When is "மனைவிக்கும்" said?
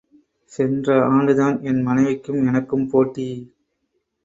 1.81-2.41